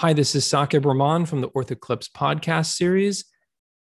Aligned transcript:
Hi, 0.00 0.14
this 0.14 0.34
is 0.34 0.46
Saqib 0.46 0.86
Rahman 0.86 1.26
from 1.26 1.42
the 1.42 1.50
OrthoClips 1.50 2.08
podcast 2.12 2.72
series. 2.72 3.26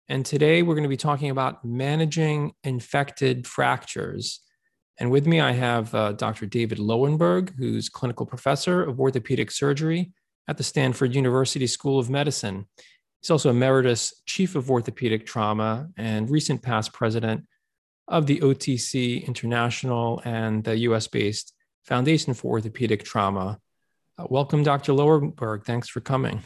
And 0.09 0.25
today 0.25 0.63
we're 0.63 0.73
going 0.73 0.81
to 0.81 0.89
be 0.89 0.97
talking 0.97 1.29
about 1.29 1.63
managing 1.63 2.53
infected 2.63 3.45
fractures. 3.45 4.39
And 4.99 5.11
with 5.11 5.27
me, 5.27 5.41
I 5.41 5.51
have 5.51 5.93
uh, 5.93 6.13
Dr. 6.13 6.47
David 6.47 6.79
Lowenberg, 6.79 7.53
who's 7.55 7.87
clinical 7.87 8.25
professor 8.25 8.81
of 8.81 8.99
orthopedic 8.99 9.51
surgery 9.51 10.11
at 10.47 10.57
the 10.57 10.63
Stanford 10.63 11.13
University 11.13 11.67
School 11.67 11.99
of 11.99 12.09
Medicine. 12.09 12.65
He's 13.21 13.29
also 13.29 13.51
emeritus 13.51 14.23
chief 14.25 14.55
of 14.55 14.71
orthopedic 14.71 15.27
trauma 15.27 15.89
and 15.97 16.31
recent 16.31 16.63
past 16.63 16.93
president 16.93 17.45
of 18.07 18.25
the 18.25 18.39
OTC 18.39 19.23
International 19.27 20.19
and 20.25 20.63
the 20.63 20.77
US 20.77 21.07
based 21.07 21.53
Foundation 21.85 22.33
for 22.33 22.53
Orthopedic 22.53 23.03
Trauma. 23.03 23.59
Uh, 24.19 24.25
welcome, 24.29 24.63
Dr. 24.63 24.93
Lowenberg. 24.93 25.63
Thanks 25.63 25.87
for 25.87 26.01
coming. 26.01 26.41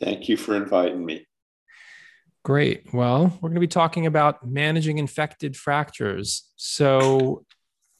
Thank 0.00 0.28
you 0.28 0.38
for 0.38 0.56
inviting 0.56 1.04
me. 1.04 1.26
Great. 2.44 2.94
Well, 2.94 3.24
we're 3.24 3.50
going 3.50 3.54
to 3.56 3.60
be 3.60 3.66
talking 3.66 4.06
about 4.06 4.46
managing 4.46 4.96
infected 4.96 5.54
fractures. 5.54 6.50
So, 6.56 7.44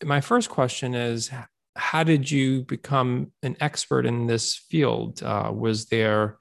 my 0.02 0.22
first 0.22 0.48
question 0.48 0.94
is 0.94 1.30
How 1.76 2.02
did 2.02 2.30
you 2.30 2.62
become 2.62 3.32
an 3.42 3.56
expert 3.60 4.06
in 4.06 4.26
this 4.26 4.54
field? 4.54 5.22
Uh, 5.22 5.52
was 5.54 5.86
there 5.86 6.38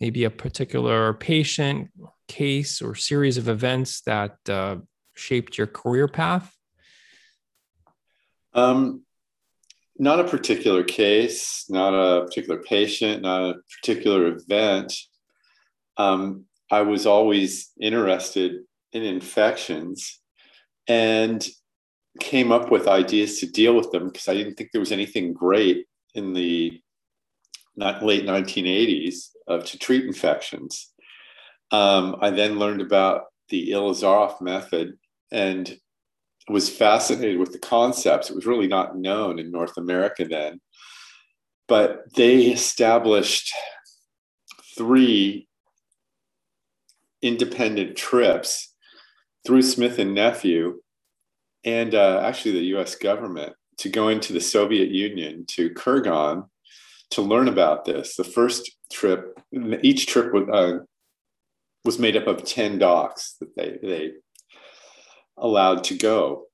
maybe 0.00 0.24
a 0.24 0.30
particular 0.30 1.14
patient, 1.14 1.88
case, 2.28 2.82
or 2.82 2.94
series 2.94 3.38
of 3.38 3.48
events 3.48 4.02
that 4.02 4.36
uh, 4.50 4.76
shaped 5.14 5.56
your 5.56 5.68
career 5.68 6.08
path? 6.08 6.54
Um, 8.52 9.03
not 9.96 10.20
a 10.20 10.24
particular 10.24 10.82
case, 10.82 11.66
not 11.68 11.94
a 11.94 12.24
particular 12.24 12.60
patient, 12.62 13.22
not 13.22 13.42
a 13.42 13.54
particular 13.80 14.26
event. 14.26 14.92
Um, 15.96 16.46
I 16.70 16.82
was 16.82 17.06
always 17.06 17.70
interested 17.80 18.62
in 18.92 19.02
infections 19.02 20.20
and 20.88 21.46
came 22.20 22.52
up 22.52 22.70
with 22.70 22.88
ideas 22.88 23.38
to 23.40 23.46
deal 23.46 23.74
with 23.74 23.90
them 23.90 24.06
because 24.06 24.28
I 24.28 24.34
didn't 24.34 24.54
think 24.54 24.70
there 24.72 24.80
was 24.80 24.92
anything 24.92 25.32
great 25.32 25.86
in 26.14 26.32
the 26.32 26.80
not 27.76 28.04
late 28.04 28.24
1980s 28.24 29.30
of 29.48 29.64
to 29.66 29.78
treat 29.78 30.04
infections. 30.04 30.92
Um, 31.70 32.16
I 32.20 32.30
then 32.30 32.58
learned 32.58 32.80
about 32.80 33.22
the 33.48 33.70
Ilizarov 33.70 34.40
method 34.40 34.96
and 35.32 35.76
was 36.48 36.68
fascinated 36.68 37.38
with 37.38 37.52
the 37.52 37.58
concepts. 37.58 38.30
It 38.30 38.36
was 38.36 38.46
really 38.46 38.66
not 38.66 38.96
known 38.96 39.38
in 39.38 39.50
North 39.50 39.76
America 39.76 40.24
then. 40.24 40.60
But 41.66 42.12
they 42.14 42.42
established 42.46 43.52
three 44.76 45.48
independent 47.22 47.96
trips 47.96 48.74
through 49.46 49.62
Smith 49.62 49.98
and 49.98 50.14
Nephew 50.14 50.80
and 51.64 51.94
uh, 51.94 52.20
actually 52.22 52.52
the 52.52 52.76
US 52.76 52.94
government 52.94 53.54
to 53.78 53.88
go 53.88 54.08
into 54.08 54.32
the 54.32 54.40
Soviet 54.40 54.90
Union 54.90 55.44
to 55.48 55.70
Kurgan 55.70 56.48
to 57.10 57.22
learn 57.22 57.48
about 57.48 57.84
this. 57.84 58.16
The 58.16 58.24
first 58.24 58.70
trip, 58.92 59.38
each 59.82 60.06
trip 60.06 60.32
was, 60.32 60.48
uh, 60.52 60.84
was 61.84 61.98
made 61.98 62.16
up 62.16 62.26
of 62.26 62.44
10 62.44 62.78
docs 62.78 63.36
that 63.40 63.56
they, 63.56 63.78
they 63.82 64.12
allowed 65.36 65.84
to 65.84 65.96
go 65.96 66.44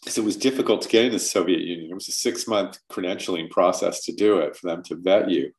because 0.00 0.18
it 0.18 0.24
was 0.24 0.36
difficult 0.36 0.82
to 0.82 0.88
get 0.88 1.04
into 1.04 1.16
the 1.16 1.24
Soviet 1.24 1.60
Union. 1.60 1.90
It 1.90 1.94
was 1.94 2.08
a 2.08 2.12
six 2.12 2.46
month 2.46 2.78
credentialing 2.90 3.50
process 3.50 4.04
to 4.04 4.12
do 4.12 4.38
it 4.38 4.56
for 4.56 4.68
them 4.68 4.82
to 4.84 4.96
vet 4.96 5.30
you. 5.30 5.52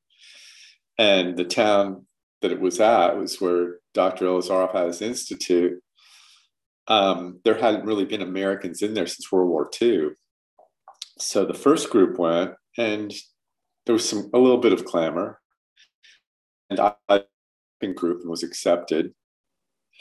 And 0.98 1.38
the 1.38 1.44
town 1.44 2.06
that 2.42 2.52
it 2.52 2.60
was 2.60 2.80
at 2.80 3.18
was 3.18 3.42
where 3.42 3.80
Dr. 3.94 4.26
Ilizarov 4.26 4.74
had 4.74 4.88
his 4.88 5.02
institute. 5.02 5.82
Um, 6.88 7.40
there 7.44 7.58
hadn't 7.58 7.86
really 7.86 8.06
been 8.06 8.22
Americans 8.22 8.82
in 8.82 8.94
there 8.94 9.08
since 9.08 9.32
World 9.32 9.50
War 9.50 9.70
II. 9.82 10.12
So 11.20 11.46
the 11.46 11.54
first 11.54 11.90
group 11.90 12.18
went, 12.18 12.52
and 12.78 13.14
there 13.86 13.94
was 13.94 14.08
some 14.08 14.30
a 14.34 14.40
little 14.40 14.60
bit 14.60 14.74
of 14.74 14.86
clamor. 14.86 15.42
And 16.70 16.80
I 16.80 17.24
group 17.96 18.22
and 18.22 18.30
was 18.30 18.44
accepted. 18.44 19.14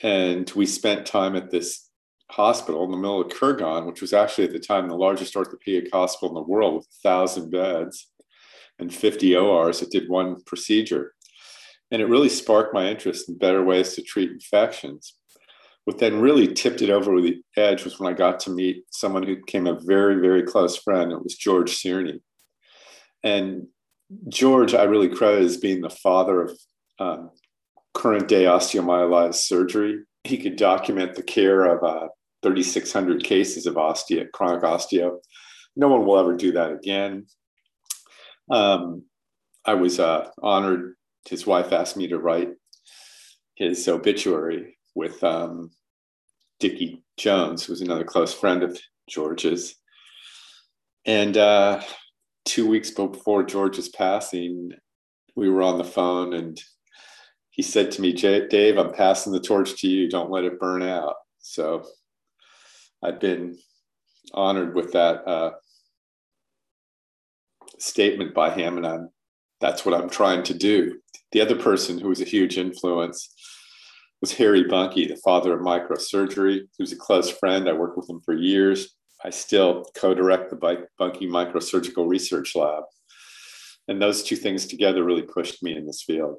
And 0.02 0.50
we 0.56 0.66
spent 0.66 1.06
time 1.06 1.36
at 1.36 1.50
this 1.50 1.85
hospital 2.30 2.84
in 2.84 2.90
the 2.90 2.96
middle 2.96 3.20
of 3.20 3.28
Kurgan, 3.28 3.86
which 3.86 4.00
was 4.00 4.12
actually 4.12 4.44
at 4.44 4.52
the 4.52 4.58
time 4.58 4.88
the 4.88 4.96
largest 4.96 5.36
orthopedic 5.36 5.90
hospital 5.92 6.28
in 6.28 6.34
the 6.34 6.48
world 6.48 6.74
with 6.74 6.86
thousand 7.02 7.50
beds 7.50 8.10
and 8.78 8.92
50 8.92 9.36
ORs 9.36 9.80
that 9.80 9.90
did 9.90 10.08
one 10.08 10.42
procedure. 10.44 11.14
And 11.90 12.02
it 12.02 12.06
really 12.06 12.28
sparked 12.28 12.74
my 12.74 12.88
interest 12.88 13.28
in 13.28 13.38
better 13.38 13.62
ways 13.62 13.94
to 13.94 14.02
treat 14.02 14.30
infections. 14.30 15.14
What 15.84 15.98
then 15.98 16.20
really 16.20 16.52
tipped 16.52 16.82
it 16.82 16.90
over 16.90 17.20
the 17.20 17.40
edge 17.56 17.84
was 17.84 18.00
when 18.00 18.12
I 18.12 18.16
got 18.16 18.40
to 18.40 18.50
meet 18.50 18.84
someone 18.90 19.22
who 19.22 19.36
became 19.36 19.68
a 19.68 19.78
very, 19.80 20.20
very 20.20 20.42
close 20.42 20.76
friend. 20.76 21.12
It 21.12 21.22
was 21.22 21.36
George 21.36 21.76
Cierny. 21.76 22.20
And 23.22 23.68
George, 24.28 24.74
I 24.74 24.82
really 24.82 25.08
credit 25.08 25.42
as 25.42 25.56
being 25.56 25.80
the 25.80 25.90
father 25.90 26.42
of 26.42 26.58
um, 26.98 27.30
current 27.94 28.26
day 28.26 28.44
osteomyelitis 28.44 29.36
surgery. 29.36 30.00
He 30.24 30.38
could 30.38 30.56
document 30.56 31.14
the 31.14 31.22
care 31.22 31.64
of 31.64 31.84
uh, 31.84 32.08
3,600 32.42 33.24
cases 33.24 33.66
of 33.66 33.74
osteo, 33.74 34.30
chronic 34.32 34.62
osteo. 34.62 35.18
No 35.74 35.88
one 35.88 36.06
will 36.06 36.18
ever 36.18 36.36
do 36.36 36.52
that 36.52 36.72
again. 36.72 37.26
Um, 38.50 39.04
I 39.64 39.74
was 39.74 39.98
uh, 39.98 40.30
honored. 40.42 40.94
His 41.28 41.46
wife 41.46 41.72
asked 41.72 41.96
me 41.96 42.08
to 42.08 42.18
write 42.18 42.50
his 43.56 43.86
obituary 43.88 44.78
with 44.94 45.22
um, 45.24 45.70
Dickie 46.60 47.02
Jones, 47.16 47.64
who 47.64 47.72
was 47.72 47.80
another 47.80 48.04
close 48.04 48.32
friend 48.32 48.62
of 48.62 48.78
George's. 49.08 49.74
And 51.04 51.36
uh, 51.36 51.82
two 52.44 52.68
weeks 52.68 52.90
before 52.90 53.42
George's 53.42 53.88
passing, 53.88 54.72
we 55.34 55.50
were 55.50 55.62
on 55.62 55.78
the 55.78 55.84
phone 55.84 56.32
and 56.32 56.60
he 57.50 57.62
said 57.62 57.90
to 57.92 58.02
me, 58.02 58.12
Dave, 58.12 58.76
I'm 58.76 58.92
passing 58.92 59.32
the 59.32 59.40
torch 59.40 59.80
to 59.80 59.88
you. 59.88 60.10
Don't 60.10 60.30
let 60.30 60.44
it 60.44 60.60
burn 60.60 60.82
out. 60.82 61.14
So 61.38 61.84
I've 63.02 63.20
been 63.20 63.58
honored 64.34 64.74
with 64.74 64.92
that 64.92 65.26
uh, 65.26 65.52
statement 67.78 68.34
by 68.34 68.50
him, 68.50 68.76
and 68.76 68.86
I'm, 68.86 69.10
that's 69.60 69.84
what 69.84 69.94
I'm 69.94 70.10
trying 70.10 70.42
to 70.44 70.54
do. 70.54 70.98
The 71.32 71.40
other 71.40 71.56
person 71.56 71.98
who 71.98 72.08
was 72.08 72.20
a 72.20 72.24
huge 72.24 72.58
influence 72.58 73.34
was 74.20 74.32
Harry 74.32 74.64
Buncke, 74.64 75.08
the 75.08 75.20
father 75.24 75.52
of 75.54 75.60
microsurgery, 75.60 76.62
who's 76.78 76.92
a 76.92 76.96
close 76.96 77.30
friend. 77.30 77.68
I 77.68 77.72
worked 77.72 77.96
with 77.96 78.08
him 78.08 78.20
for 78.24 78.34
years. 78.34 78.94
I 79.24 79.30
still 79.30 79.84
co-direct 79.96 80.50
the 80.50 80.56
Buncke 80.56 81.28
Microsurgical 81.28 82.08
Research 82.08 82.54
Lab. 82.54 82.84
And 83.88 84.00
those 84.00 84.22
two 84.22 84.36
things 84.36 84.66
together 84.66 85.04
really 85.04 85.22
pushed 85.22 85.62
me 85.62 85.76
in 85.76 85.86
this 85.86 86.02
field. 86.02 86.38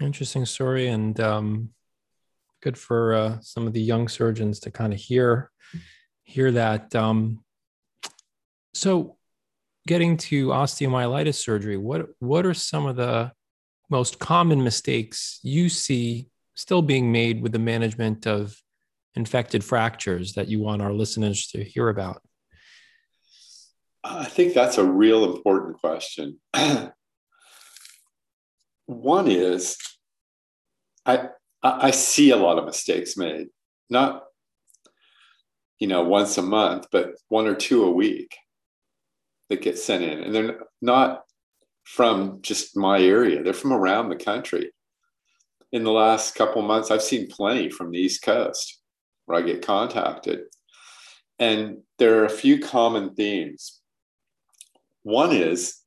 Interesting 0.00 0.46
story. 0.46 0.88
And 0.88 1.18
um, 1.20 1.70
good 2.64 2.78
for 2.78 3.12
uh, 3.12 3.38
some 3.42 3.66
of 3.66 3.74
the 3.74 3.80
young 3.80 4.08
surgeons 4.08 4.58
to 4.58 4.70
kind 4.70 4.94
of 4.94 4.98
hear 4.98 5.50
hear 6.24 6.50
that. 6.50 6.94
Um, 6.94 7.44
so, 8.72 9.18
getting 9.86 10.16
to 10.16 10.48
osteomyelitis 10.48 11.34
surgery, 11.34 11.76
what 11.76 12.08
what 12.18 12.46
are 12.46 12.54
some 12.54 12.86
of 12.86 12.96
the 12.96 13.30
most 13.90 14.18
common 14.18 14.64
mistakes 14.64 15.38
you 15.42 15.68
see 15.68 16.30
still 16.54 16.80
being 16.80 17.12
made 17.12 17.42
with 17.42 17.52
the 17.52 17.58
management 17.58 18.26
of 18.26 18.56
infected 19.14 19.62
fractures 19.62 20.32
that 20.32 20.48
you 20.48 20.60
want 20.60 20.80
our 20.80 20.92
listeners 20.92 21.48
to 21.48 21.62
hear 21.62 21.90
about? 21.90 22.22
I 24.02 24.24
think 24.24 24.54
that's 24.54 24.78
a 24.78 24.84
real 24.84 25.36
important 25.36 25.78
question. 25.78 26.40
One 28.86 29.28
is 29.28 29.76
I 31.06 31.28
I, 31.64 31.92
see 31.92 32.30
a 32.30 32.36
lot 32.36 32.58
of 32.58 32.66
mistakes 32.66 33.16
made, 33.16 33.48
not 33.88 34.24
you 35.78 35.86
know 35.86 36.02
once 36.02 36.36
a 36.36 36.42
month, 36.42 36.88
but 36.92 37.14
one 37.28 37.46
or 37.46 37.54
two 37.54 37.84
a 37.84 37.90
week 37.90 38.36
that 39.48 39.62
get 39.62 39.78
sent 39.78 40.04
in, 40.04 40.20
and 40.20 40.34
they're 40.34 40.60
not 40.82 41.22
from 41.84 42.40
just 42.42 42.76
my 42.76 43.00
area; 43.00 43.42
they're 43.42 43.54
from 43.54 43.72
around 43.72 44.10
the 44.10 44.16
country. 44.16 44.72
In 45.72 45.84
the 45.84 45.90
last 45.90 46.34
couple 46.34 46.60
months, 46.60 46.90
I've 46.90 47.02
seen 47.02 47.28
plenty 47.28 47.70
from 47.70 47.90
the 47.90 47.98
East 47.98 48.22
Coast 48.22 48.80
where 49.24 49.38
I 49.38 49.42
get 49.42 49.66
contacted, 49.66 50.40
and 51.38 51.78
there 51.98 52.20
are 52.20 52.26
a 52.26 52.30
few 52.30 52.60
common 52.60 53.14
themes. 53.14 53.80
One 55.02 55.32
is 55.32 55.80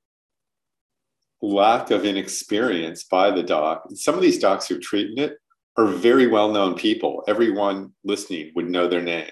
lack 1.39 1.91
of 1.91 2.03
inexperience 2.03 3.03
by 3.03 3.29
the 3.29 3.43
doc. 3.43 3.83
some 3.93 4.15
of 4.15 4.21
these 4.21 4.39
docs 4.39 4.67
who 4.67 4.75
are 4.77 4.79
treating 4.79 5.19
it 5.19 5.37
are 5.77 5.85
very 5.85 6.27
well 6.27 6.51
known 6.51 6.75
people. 6.75 7.23
Everyone 7.27 7.93
listening 8.03 8.51
would 8.55 8.69
know 8.69 8.87
their 8.87 9.01
name. 9.01 9.29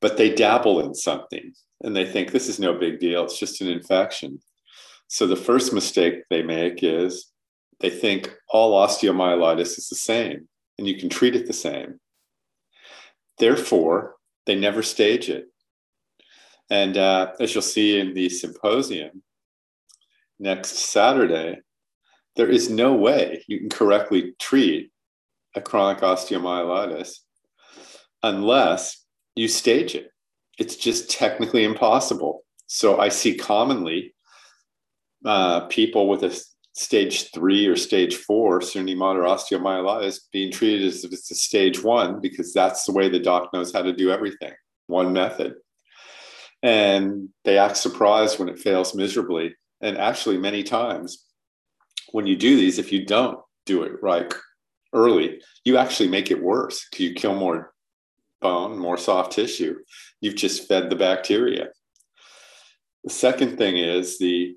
But 0.00 0.16
they 0.16 0.34
dabble 0.34 0.80
in 0.80 0.94
something 0.94 1.52
and 1.82 1.94
they 1.94 2.04
think 2.04 2.30
this 2.30 2.48
is 2.48 2.58
no 2.58 2.74
big 2.74 2.98
deal. 2.98 3.24
It's 3.24 3.38
just 3.38 3.60
an 3.60 3.68
infection. 3.68 4.40
So 5.06 5.26
the 5.26 5.36
first 5.36 5.72
mistake 5.72 6.22
they 6.28 6.42
make 6.42 6.82
is 6.82 7.32
they 7.80 7.90
think 7.90 8.34
all 8.48 8.86
osteomyelitis 8.86 9.78
is 9.78 9.88
the 9.88 9.96
same 9.96 10.48
and 10.78 10.86
you 10.86 10.98
can 10.98 11.08
treat 11.08 11.34
it 11.34 11.46
the 11.46 11.52
same. 11.52 12.00
Therefore, 13.38 14.16
they 14.46 14.56
never 14.56 14.82
stage 14.82 15.28
it. 15.28 15.46
And 16.70 16.96
uh, 16.96 17.32
as 17.40 17.54
you'll 17.54 17.62
see 17.62 17.98
in 17.98 18.14
the 18.14 18.28
symposium 18.28 19.22
next 20.38 20.76
Saturday, 20.76 21.60
there 22.38 22.48
is 22.48 22.70
no 22.70 22.94
way 22.94 23.44
you 23.48 23.58
can 23.58 23.68
correctly 23.68 24.32
treat 24.38 24.92
a 25.56 25.60
chronic 25.60 26.02
osteomyelitis 26.02 27.16
unless 28.22 29.04
you 29.34 29.48
stage 29.48 29.96
it. 29.96 30.10
It's 30.56 30.76
just 30.76 31.10
technically 31.10 31.64
impossible. 31.64 32.44
So 32.68 33.00
I 33.00 33.08
see 33.08 33.34
commonly 33.34 34.14
uh, 35.24 35.66
people 35.66 36.08
with 36.08 36.22
a 36.22 36.40
stage 36.74 37.32
three 37.32 37.66
or 37.66 37.74
stage 37.74 38.14
four 38.14 38.60
Cierny-Mader 38.60 39.26
osteomyelitis 39.26 40.20
being 40.32 40.52
treated 40.52 40.86
as 40.86 41.04
if 41.04 41.12
it's 41.12 41.32
a 41.32 41.34
stage 41.34 41.82
one 41.82 42.20
because 42.20 42.52
that's 42.52 42.84
the 42.84 42.92
way 42.92 43.08
the 43.08 43.18
doc 43.18 43.50
knows 43.52 43.72
how 43.72 43.82
to 43.82 43.92
do 43.92 44.12
everything, 44.12 44.52
one 44.86 45.12
method. 45.12 45.54
And 46.62 47.30
they 47.44 47.58
act 47.58 47.78
surprised 47.78 48.38
when 48.38 48.48
it 48.48 48.60
fails 48.60 48.94
miserably. 48.94 49.56
And 49.80 49.98
actually, 49.98 50.38
many 50.38 50.62
times 50.62 51.24
when 52.12 52.26
you 52.26 52.36
do 52.36 52.56
these, 52.56 52.78
if 52.78 52.92
you 52.92 53.04
don't 53.04 53.38
do 53.66 53.82
it 53.82 53.92
right 54.02 54.32
early, 54.92 55.40
you 55.64 55.76
actually 55.76 56.08
make 56.08 56.30
it 56.30 56.42
worse 56.42 56.86
because 56.90 57.04
you 57.04 57.14
kill 57.14 57.34
more 57.34 57.72
bone, 58.40 58.78
more 58.78 58.96
soft 58.96 59.32
tissue. 59.32 59.76
You've 60.20 60.36
just 60.36 60.68
fed 60.68 60.90
the 60.90 60.96
bacteria. 60.96 61.68
The 63.04 63.10
second 63.10 63.58
thing 63.58 63.76
is 63.76 64.18
the 64.18 64.56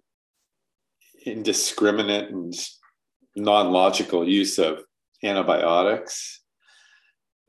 indiscriminate 1.26 2.32
and 2.32 2.54
non-logical 3.36 4.28
use 4.28 4.60
of 4.60 4.84
antibiotics 5.24 6.42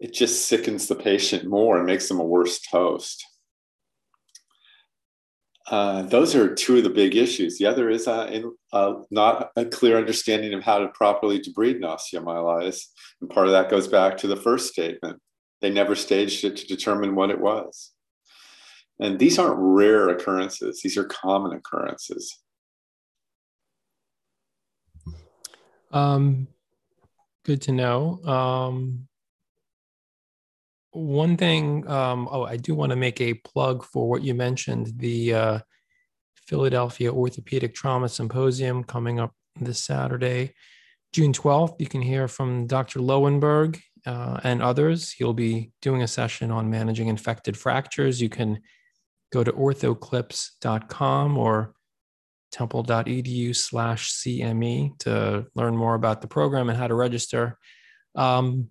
it 0.03 0.13
just 0.13 0.49
sickens 0.49 0.89
the 0.89 0.97
patient 0.97 1.49
more 1.49 1.77
and 1.77 1.87
makes 1.87 2.09
them 2.09 2.19
a 2.19 2.25
worse 2.25 2.61
host 2.67 3.25
uh, 5.69 6.03
those 6.03 6.35
are 6.35 6.55
two 6.55 6.79
of 6.79 6.85
the 6.85 6.91
big 6.91 7.17
issues. 7.17 7.59
The 7.59 7.67
other 7.67 7.88
is 7.88 8.09
uh, 8.09 8.29
in, 8.32 8.53
uh, 8.73 8.94
not 9.11 9.50
a 9.56 9.64
clear 9.64 9.97
understanding 9.97 10.55
of 10.55 10.62
how 10.62 10.79
to 10.79 10.88
properly 10.88 11.41
debride 11.41 11.76
an 11.76 11.82
osteomyelitis. 11.82 12.87
And 13.20 13.31
part 13.31 13.47
of 13.47 13.53
that 13.53 13.70
goes 13.70 13.87
back 13.87 14.17
to 14.19 14.26
the 14.26 14.37
first 14.37 14.73
statement. 14.73 15.20
They 15.61 15.70
never 15.70 15.94
staged 15.94 16.44
it 16.44 16.56
to 16.56 16.67
determine 16.67 17.14
what 17.14 17.31
it 17.31 17.41
was. 17.41 17.93
And 18.99 19.19
these 19.19 19.38
aren't 19.38 19.59
rare 19.59 20.09
occurrences, 20.09 20.81
these 20.82 20.97
are 20.97 21.05
common 21.05 21.56
occurrences. 21.56 22.38
Um, 25.93 26.49
good 27.44 27.62
to 27.62 27.73
know. 27.73 28.20
Um, 28.25 29.08
one 30.93 31.37
thing, 31.37 31.89
um, 31.89 32.29
oh, 32.31 32.44
I 32.44 32.56
do 32.56 32.75
want 32.75 32.91
to 32.91 32.97
make 32.97 33.21
a 33.21 33.35
plug 33.35 33.85
for 33.85 34.09
what 34.09 34.23
you 34.23 34.35
mentioned 34.35 34.93
the 34.97 35.35
uh, 35.35 35.59
Philadelphia 36.47 37.12
Orthopedic 37.12 37.75
Trauma 37.75 38.09
Symposium 38.09 38.85
coming 38.85 39.19
up 39.19 39.35
this 39.59 39.83
Saturday, 39.83 40.55
June 41.12 41.33
12th. 41.33 41.77
You 41.79 41.87
can 41.87 42.03
hear 42.03 42.29
from 42.29 42.67
Dr. 42.67 43.00
Lowenberg 43.00 43.81
uh, 44.06 44.41
and 44.44 44.62
others. 44.62 45.12
He'll 45.12 45.33
be 45.33 45.73
doing 45.81 46.03
a 46.03 46.09
session 46.09 46.50
on 46.50 46.71
managing 46.71 47.09
infected 47.09 47.56
fractures. 47.56 48.21
You 48.21 48.29
can 48.29 48.61
go 49.33 49.43
to 49.43 49.53
orthoclips.com 49.53 51.39
or 51.39 51.75
temple.edu 52.50 53.56
slash 53.56 54.12
CME 54.12 54.99
to 54.99 55.47
learn 55.55 55.77
more 55.77 55.94
about 55.94 56.21
the 56.21 56.29
program 56.29 56.69
and 56.69 56.79
how 56.79 56.87
to 56.87 56.94
register. 56.94 57.59
Um, 58.15 58.69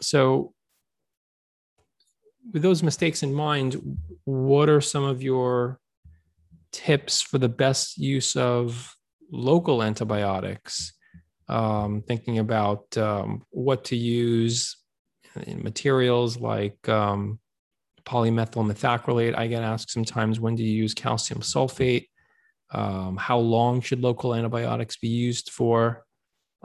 so, 0.00 0.54
with 2.52 2.62
those 2.62 2.82
mistakes 2.82 3.22
in 3.22 3.32
mind, 3.32 3.76
what 4.24 4.68
are 4.68 4.80
some 4.80 5.04
of 5.04 5.22
your 5.22 5.78
tips 6.72 7.20
for 7.20 7.38
the 7.38 7.48
best 7.48 7.98
use 7.98 8.36
of 8.36 8.94
local 9.30 9.82
antibiotics? 9.82 10.92
Um, 11.48 12.02
thinking 12.02 12.38
about 12.38 12.96
um, 12.98 13.42
what 13.50 13.84
to 13.86 13.96
use 13.96 14.76
in 15.46 15.62
materials 15.62 16.36
like 16.38 16.86
um, 16.88 17.38
polymethyl 18.04 18.70
methacrylate. 18.70 19.36
I 19.36 19.46
get 19.46 19.62
asked 19.62 19.90
sometimes 19.90 20.40
when 20.40 20.56
do 20.56 20.62
you 20.62 20.72
use 20.72 20.92
calcium 20.92 21.40
sulfate? 21.40 22.08
um, 22.70 23.16
how 23.16 23.38
long 23.38 23.80
should 23.80 24.00
local 24.00 24.34
antibiotics 24.34 24.96
be 24.96 25.08
used 25.08 25.50
for 25.50 26.04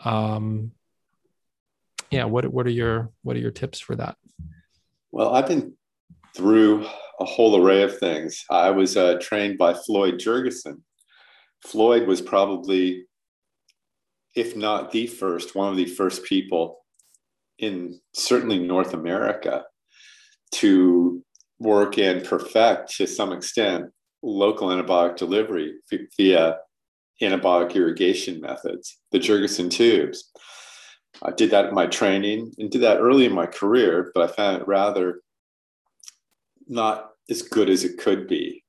um, 0.04 0.72
yeah 2.10 2.26
what, 2.26 2.46
what 2.46 2.68
are 2.68 2.72
your 2.72 3.12
what 3.22 3.36
are 3.36 3.40
your 3.40 3.52
tips 3.52 3.80
for 3.80 3.96
that 3.96 4.18
well 5.14 5.34
i've 5.34 5.48
been 5.48 5.74
through 6.36 6.86
a 7.20 7.26
whole 7.26 7.56
array 7.56 7.84
of 7.84 7.98
things 7.98 8.44
i 8.50 8.70
was 8.70 8.98
uh, 8.98 9.18
trained 9.22 9.58
by 9.58 9.74
floyd 9.74 10.16
jergesen 10.16 10.82
floyd 11.66 12.06
was 12.08 12.22
probably 12.22 13.06
if 14.36 14.58
not 14.58 14.92
the 14.92 15.08
first 15.08 15.56
one 15.56 15.70
of 15.70 15.78
the 15.78 15.86
first 15.86 16.24
people 16.26 16.80
in 17.60 17.98
certainly 18.14 18.60
north 18.60 18.94
america 18.94 19.64
to 20.52 21.24
work 21.60 21.98
and 21.98 22.26
perfect 22.26 22.94
to 22.98 23.08
some 23.08 23.32
extent 23.32 23.86
local 24.24 24.70
antibiotic 24.70 25.18
delivery 25.18 25.76
via 26.18 26.58
antibiotic 27.22 27.76
irrigation 27.76 28.42
methods, 28.42 29.00
the 29.12 29.20
Jergesen 29.20 29.70
tubes. 29.70 30.32
I 31.22 31.32
did 31.32 31.52
that 31.52 31.66
in 31.66 31.76
my 31.76 31.86
training 31.86 32.54
and 32.58 32.72
did 32.72 32.82
that 32.82 33.00
early 33.00 33.26
in 33.26 33.34
my 33.34 33.46
career, 33.46 34.12
but 34.14 34.30
I 34.30 34.34
found 34.34 34.62
it 34.62 34.68
rather 34.68 35.22
not 36.68 37.12
as 37.30 37.42
good 37.42 37.70
as 37.70 37.84
it 37.84 37.98
could 37.98 38.28
be. 38.28 38.64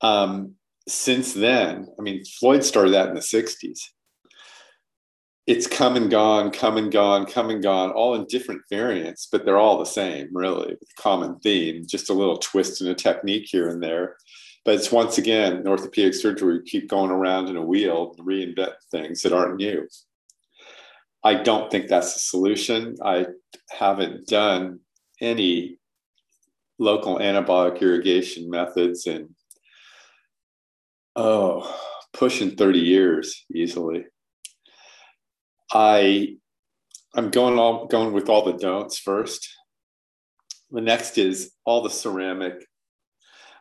Um, 0.00 0.54
since 0.88 1.34
then, 1.34 1.86
I 1.98 2.02
mean, 2.02 2.24
Floyd 2.24 2.64
started 2.64 2.94
that 2.94 3.08
in 3.08 3.14
the 3.14 3.20
60s. 3.20 3.80
It's 5.46 5.66
come 5.66 5.96
and 5.96 6.10
gone, 6.10 6.50
come 6.50 6.76
and 6.76 6.92
gone, 6.92 7.24
come 7.24 7.50
and 7.50 7.62
gone, 7.62 7.90
all 7.90 8.14
in 8.14 8.26
different 8.26 8.62
variants, 8.70 9.28
but 9.30 9.44
they're 9.44 9.58
all 9.58 9.78
the 9.78 9.86
same, 9.86 10.28
really, 10.32 10.76
common 10.98 11.38
theme, 11.40 11.86
just 11.86 12.10
a 12.10 12.14
little 12.14 12.36
twist 12.36 12.82
in 12.82 12.88
a 12.88 12.94
technique 12.94 13.46
here 13.50 13.68
and 13.68 13.82
there. 13.82 14.16
But 14.64 14.74
it's 14.74 14.92
once 14.92 15.16
again, 15.16 15.66
orthopedic 15.66 16.12
surgery, 16.12 16.58
we 16.58 16.64
keep 16.64 16.88
going 16.88 17.10
around 17.10 17.48
in 17.48 17.56
a 17.56 17.64
wheel 17.64 18.14
and 18.18 18.26
reinvent 18.26 18.74
things 18.90 19.22
that 19.22 19.32
aren't 19.32 19.56
new. 19.56 19.88
I 21.28 21.34
don't 21.34 21.70
think 21.70 21.88
that's 21.88 22.14
the 22.14 22.20
solution. 22.20 22.96
I 23.04 23.26
haven't 23.68 24.28
done 24.28 24.80
any 25.20 25.78
local 26.78 27.18
antibiotic 27.18 27.82
irrigation 27.82 28.48
methods 28.48 29.06
in, 29.06 29.28
oh, 31.16 31.78
pushing 32.14 32.56
30 32.56 32.78
years 32.78 33.44
easily. 33.54 34.06
I 35.70 36.36
I'm 37.14 37.28
going 37.28 37.58
all 37.58 37.86
going 37.88 38.14
with 38.14 38.30
all 38.30 38.46
the 38.46 38.56
don'ts 38.56 38.98
first. 38.98 39.46
The 40.70 40.80
next 40.80 41.18
is 41.18 41.52
all 41.66 41.82
the 41.82 41.90
ceramic 41.90 42.54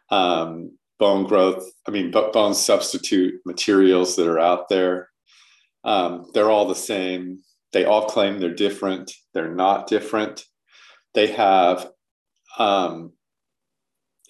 um, 0.10 0.78
bone 1.00 1.26
growth, 1.26 1.70
I 1.86 1.92
mean, 1.92 2.12
bone 2.12 2.54
substitute 2.54 3.42
materials 3.46 4.16
that 4.16 4.28
are 4.30 4.40
out 4.40 4.70
there. 4.70 5.10
Um, 5.84 6.28
they're 6.34 6.50
all 6.50 6.70
the 6.70 6.74
same. 6.74 7.40
They 7.74 7.86
all 7.86 8.06
claim 8.06 8.40
they're 8.40 8.54
different. 8.54 9.12
They're 9.34 9.54
not 9.54 9.88
different. 9.88 10.46
They 11.14 11.28
have 11.28 11.90
um, 12.58 13.14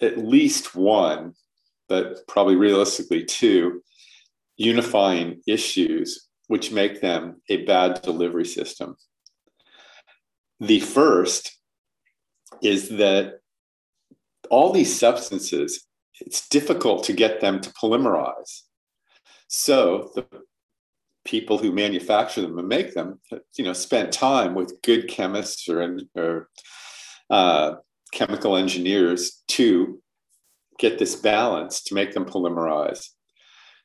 at 0.00 0.18
least 0.18 0.74
one, 0.74 1.34
but 1.88 2.26
probably 2.26 2.56
realistically 2.56 3.24
two, 3.24 3.82
unifying 4.56 5.40
issues 5.46 6.28
which 6.48 6.72
make 6.72 7.00
them 7.00 7.40
a 7.48 7.64
bad 7.64 8.00
delivery 8.02 8.44
system. 8.44 8.96
The 10.60 10.80
first 10.80 11.56
is 12.62 12.88
that 12.88 13.40
all 14.50 14.72
these 14.72 14.98
substances 14.98 15.84
it's 16.20 16.48
difficult 16.48 17.04
to 17.04 17.12
get 17.12 17.40
them 17.40 17.60
to 17.60 17.70
polymerize. 17.70 18.62
So 19.46 20.10
the 20.14 20.26
people 21.28 21.58
who 21.58 21.70
manufacture 21.70 22.40
them 22.40 22.58
and 22.58 22.68
make 22.68 22.94
them, 22.94 23.20
you 23.56 23.64
know, 23.64 23.74
spent 23.74 24.10
time 24.12 24.54
with 24.54 24.80
good 24.82 25.08
chemists 25.08 25.68
or, 25.68 25.98
or 26.16 26.48
uh, 27.28 27.74
chemical 28.12 28.56
engineers 28.56 29.42
to 29.46 30.00
get 30.78 30.98
this 30.98 31.16
balance 31.16 31.82
to 31.82 31.94
make 31.94 32.14
them 32.14 32.24
polymerize. 32.24 33.10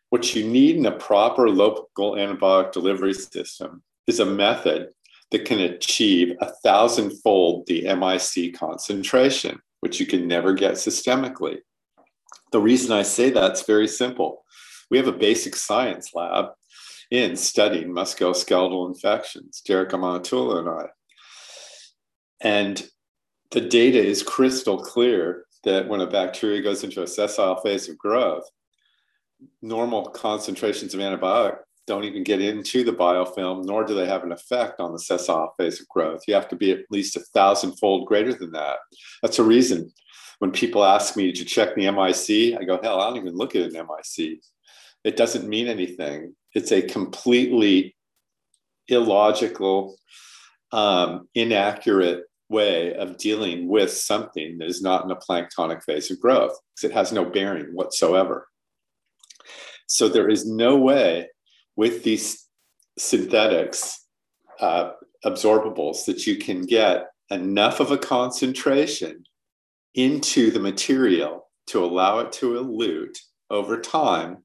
What 0.10 0.34
you 0.34 0.48
need 0.48 0.78
in 0.78 0.86
a 0.86 0.92
proper 0.92 1.50
local 1.50 2.14
antibiotic 2.14 2.72
delivery 2.72 3.14
system 3.14 3.84
is 4.08 4.22
a 4.22 4.26
method 4.26 4.90
that 5.32 5.44
can 5.44 5.60
achieve 5.60 6.36
a 6.40 6.52
thousandfold 6.64 7.66
the 7.68 7.84
MIC 7.94 8.58
concentration, 8.58 9.60
which 9.82 10.00
you 10.00 10.06
can 10.06 10.28
never 10.28 10.54
get 10.54 10.74
systemically. 10.74 11.58
The 12.54 12.62
reason 12.62 12.92
I 12.94 13.02
say 13.02 13.32
that's 13.32 13.66
very 13.66 13.88
simple. 13.88 14.46
We 14.92 14.98
have 14.98 15.08
a 15.08 15.12
basic 15.12 15.56
science 15.56 16.12
lab 16.14 16.52
in 17.14 17.36
studying 17.36 17.90
musculoskeletal 17.90 18.88
infections, 18.88 19.62
Derek 19.62 19.92
Amanatullah 19.92 20.60
and 20.60 20.70
I. 20.70 20.86
And 22.42 22.90
the 23.52 23.62
data 23.62 24.04
is 24.04 24.24
crystal 24.24 24.80
clear 24.80 25.46
that 25.64 25.88
when 25.88 26.02
a 26.02 26.08
bacteria 26.08 26.64
goes 26.64 26.84
into 26.84 27.04
a 27.04 27.08
sessile 27.08 27.62
phase 27.62 27.88
of 27.88 28.00
growth, 28.00 28.50
normal 29.62 30.10
concentrations 30.10 30.96
of 30.96 31.02
antibiotic 31.02 31.58
don't 31.86 32.04
even 32.04 32.24
get 32.24 32.42
into 32.42 32.84
the 32.84 32.92
biofilm, 32.92 33.64
nor 33.64 33.84
do 33.84 33.94
they 33.94 34.08
have 34.08 34.24
an 34.24 34.32
effect 34.32 34.80
on 34.80 34.92
the 34.92 35.00
sessile 35.00 35.54
phase 35.56 35.80
of 35.80 35.88
growth. 35.90 36.22
You 36.28 36.34
have 36.34 36.48
to 36.48 36.56
be 36.56 36.72
at 36.72 36.80
least 36.90 37.16
a 37.16 37.20
thousandfold 37.20 38.08
greater 38.08 38.34
than 38.34 38.54
that. 38.54 38.78
That's 39.22 39.38
a 39.38 39.44
reason 39.44 39.92
when 40.40 40.52
people 40.52 40.84
ask 40.84 41.16
me, 41.16 41.28
Did 41.28 41.40
you 41.40 41.46
check 41.46 41.76
the 41.76 41.92
MIC? 41.92 42.60
I 42.60 42.64
go, 42.64 42.80
Hell, 42.82 43.00
I 43.00 43.08
don't 43.08 43.18
even 43.18 43.36
look 43.36 43.56
at 43.56 43.72
an 43.72 43.74
MIC. 43.74 44.40
It 45.04 45.16
doesn't 45.16 45.48
mean 45.48 45.68
anything. 45.68 46.34
It's 46.54 46.72
a 46.72 46.82
completely 46.82 47.96
illogical, 48.88 49.96
um, 50.72 51.28
inaccurate 51.34 52.26
way 52.50 52.94
of 52.96 53.18
dealing 53.18 53.68
with 53.68 53.92
something 53.92 54.58
that 54.58 54.68
is 54.68 54.82
not 54.82 55.04
in 55.06 55.12
a 55.12 55.16
planktonic 55.16 55.84
phase 55.84 56.12
of 56.12 56.20
growth 56.20 56.58
because 56.76 56.92
it 56.92 56.94
has 56.94 57.12
no 57.12 57.26
bearing 57.26 57.68
whatsoever. 57.74 58.48
So 59.88 60.08
there 60.08 60.30
is 60.30 60.46
no 60.46 60.78
way 60.78 61.30
with 61.76 62.04
these 62.04 62.48
synthetics, 62.98 64.06
uh, 64.60 64.92
absorbables, 65.26 66.06
that 66.06 66.28
you 66.28 66.38
can 66.38 66.62
get 66.62 67.08
enough 67.32 67.80
of 67.80 67.92
a 67.92 67.98
concentration 67.98 69.24
into 69.96 70.52
the 70.52 70.60
material 70.60 71.50
to 71.68 71.84
allow 71.84 72.20
it 72.20 72.32
to 72.34 72.58
elute 72.58 73.18
over 73.50 73.80
time 73.80 74.44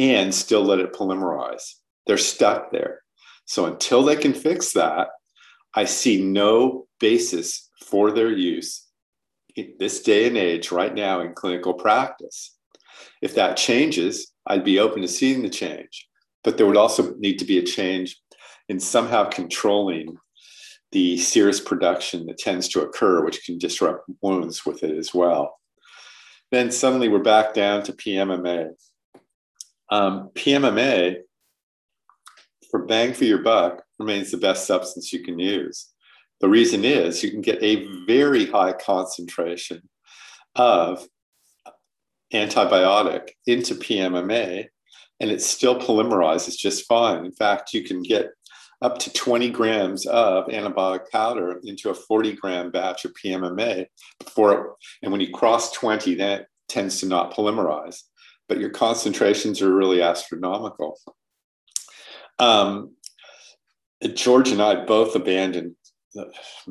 and 0.00 0.34
still 0.34 0.64
let 0.64 0.80
it 0.80 0.94
polymerize. 0.94 1.74
They're 2.06 2.16
stuck 2.16 2.72
there. 2.72 3.02
So 3.44 3.66
until 3.66 4.02
they 4.02 4.16
can 4.16 4.32
fix 4.32 4.72
that, 4.72 5.08
I 5.74 5.84
see 5.84 6.24
no 6.24 6.86
basis 6.98 7.68
for 7.84 8.10
their 8.10 8.30
use 8.30 8.86
in 9.56 9.74
this 9.78 10.02
day 10.02 10.26
and 10.26 10.36
age 10.36 10.72
right 10.72 10.94
now 10.94 11.20
in 11.20 11.34
clinical 11.34 11.74
practice. 11.74 12.56
If 13.20 13.34
that 13.34 13.56
changes, 13.56 14.32
I'd 14.46 14.64
be 14.64 14.78
open 14.78 15.02
to 15.02 15.08
seeing 15.08 15.42
the 15.42 15.50
change. 15.50 16.08
But 16.42 16.56
there 16.56 16.66
would 16.66 16.76
also 16.76 17.14
need 17.16 17.38
to 17.40 17.44
be 17.44 17.58
a 17.58 17.62
change 17.62 18.18
in 18.68 18.80
somehow 18.80 19.24
controlling 19.24 20.16
the 20.92 21.18
serous 21.18 21.60
production 21.60 22.26
that 22.26 22.38
tends 22.38 22.68
to 22.68 22.80
occur, 22.80 23.24
which 23.24 23.44
can 23.44 23.58
disrupt 23.58 24.10
wounds 24.22 24.64
with 24.64 24.82
it 24.82 24.96
as 24.96 25.12
well. 25.12 25.60
Then 26.50 26.70
suddenly 26.70 27.08
we're 27.08 27.18
back 27.18 27.54
down 27.54 27.82
to 27.84 27.92
PMMA. 27.92 28.70
Um, 29.90 30.30
PMMA, 30.34 31.16
for 32.70 32.84
bang 32.86 33.12
for 33.12 33.24
your 33.24 33.42
buck, 33.42 33.82
remains 33.98 34.30
the 34.30 34.36
best 34.36 34.66
substance 34.66 35.12
you 35.12 35.22
can 35.22 35.38
use. 35.38 35.88
The 36.40 36.48
reason 36.48 36.84
is 36.84 37.22
you 37.22 37.30
can 37.30 37.42
get 37.42 37.62
a 37.62 37.86
very 38.06 38.46
high 38.46 38.72
concentration 38.72 39.88
of 40.54 41.06
antibiotic 42.32 43.30
into 43.46 43.74
PMMA 43.74 44.68
and 45.20 45.30
it 45.30 45.42
still 45.42 45.78
polymerizes 45.78 46.56
just 46.56 46.86
fine. 46.86 47.24
In 47.24 47.32
fact, 47.32 47.74
you 47.74 47.84
can 47.84 48.02
get 48.02 48.30
up 48.82 48.98
to 48.98 49.12
20 49.12 49.50
grams 49.50 50.06
of 50.06 50.46
antibiotic 50.46 51.10
powder 51.10 51.60
into 51.64 51.90
a 51.90 51.94
40 51.94 52.32
gram 52.32 52.70
batch 52.70 53.04
of 53.04 53.12
PMMA 53.12 53.86
before, 54.18 54.76
and 55.02 55.12
when 55.12 55.20
you 55.20 55.30
cross 55.30 55.72
20, 55.72 56.14
that 56.14 56.46
tends 56.68 57.00
to 57.00 57.06
not 57.06 57.34
polymerize, 57.34 58.04
but 58.50 58.58
your 58.58 58.70
concentrations 58.70 59.62
are 59.62 59.72
really 59.72 60.02
astronomical. 60.02 60.98
Um, 62.40 62.96
George 64.14 64.50
and 64.50 64.60
I 64.60 64.84
both 64.84 65.14
abandoned, 65.14 65.76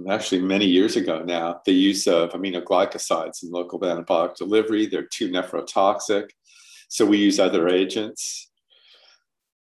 actually 0.10 0.42
many 0.42 0.66
years 0.66 0.98
ago 0.98 1.24
now, 1.24 1.62
the 1.66 1.72
use 1.72 2.06
of 2.06 2.32
aminoglycosides 2.32 3.44
in 3.44 3.52
local 3.52 3.80
antibiotic 3.80 4.36
delivery. 4.36 4.88
They're 4.88 5.08
too 5.08 5.30
nephrotoxic. 5.30 6.28
So 6.90 7.06
we 7.06 7.18
use 7.18 7.40
other 7.40 7.70
agents. 7.70 8.52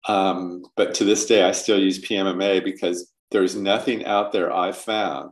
Um, 0.09 0.65
but 0.75 0.93
to 0.95 1.05
this 1.05 1.25
day, 1.25 1.43
I 1.43 1.53
still 1.53 1.79
use 1.79 2.03
PMMA 2.03 2.61
because 2.61 3.09
there's 3.31 3.55
nothing 3.55 4.05
out 4.05 4.33
there 4.33 4.51
I've 4.51 4.77
found 4.77 5.31